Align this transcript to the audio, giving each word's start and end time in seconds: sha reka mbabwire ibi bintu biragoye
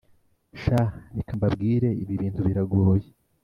sha 0.61 0.81
reka 1.15 1.31
mbabwire 1.37 1.89
ibi 2.03 2.13
bintu 2.21 2.39
biragoye 2.47 3.07